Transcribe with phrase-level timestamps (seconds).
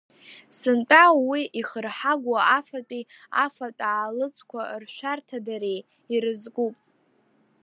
[0.57, 3.03] Сынтәа уи ихырҳагоу афатәи
[3.43, 5.79] афатә аалыҵқәа ршәарҭадареи
[6.13, 6.75] ирызкәуп.